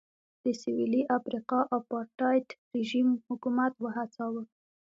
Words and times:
د 0.43 0.45
سوېلي 0.61 1.01
افریقا 1.17 1.59
اپارټایډ 1.77 2.47
رژیم 2.75 3.07
حکومت 3.27 3.73
وهڅاوه. 3.79 4.43